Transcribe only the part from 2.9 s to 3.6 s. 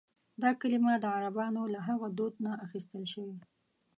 شوې.